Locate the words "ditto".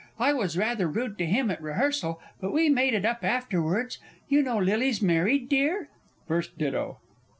6.57-6.97